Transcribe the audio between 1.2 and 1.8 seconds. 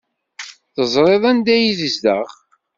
anda ay